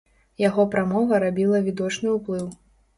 [0.43, 2.55] Яго прамова рабіла відочны ўплыў.